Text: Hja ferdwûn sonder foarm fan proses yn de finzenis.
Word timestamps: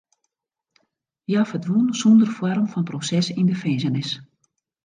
Hja 1.27 1.41
ferdwûn 1.49 1.87
sonder 1.99 2.31
foarm 2.37 2.65
fan 2.73 2.87
proses 2.89 3.27
yn 3.39 3.49
de 3.49 3.55
finzenis. 3.61 4.11